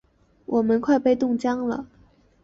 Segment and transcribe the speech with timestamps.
[0.47, 1.85] 我们快被冻僵了！